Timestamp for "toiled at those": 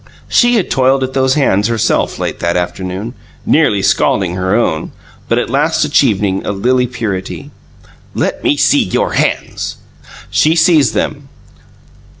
0.71-1.35